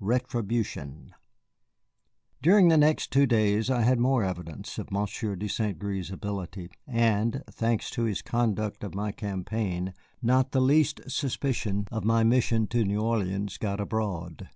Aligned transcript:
RETRIBUTION 0.00 1.12
During 2.40 2.68
the 2.68 2.78
next 2.78 3.12
two 3.12 3.26
days 3.26 3.68
I 3.68 3.82
had 3.82 3.98
more 4.00 4.24
evidence 4.24 4.78
of 4.78 4.90
Monsieur 4.90 5.36
de 5.36 5.48
St. 5.48 5.78
Gré's 5.78 6.10
ability, 6.10 6.70
and, 6.86 7.42
thanks 7.50 7.90
to 7.90 8.04
his 8.04 8.22
conduct 8.22 8.84
of 8.84 8.94
my 8.94 9.12
campaign, 9.12 9.92
not 10.22 10.52
the 10.52 10.62
least 10.62 11.02
suspicion 11.08 11.86
of 11.92 12.06
my 12.06 12.24
mission 12.24 12.66
to 12.68 12.84
New 12.86 13.02
Orleans 13.02 13.58
got 13.58 13.80
abroad. 13.80 14.48